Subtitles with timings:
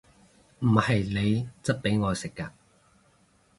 [0.61, 2.49] 唔係你質俾我食嘅！